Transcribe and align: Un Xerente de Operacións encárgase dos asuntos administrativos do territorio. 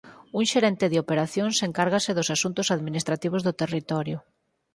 Un 0.39 0.43
Xerente 0.51 0.85
de 0.91 1.01
Operacións 1.03 1.57
encárgase 1.67 2.11
dos 2.17 2.31
asuntos 2.35 2.67
administrativos 2.75 3.41
do 3.43 3.57
territorio. 3.61 4.17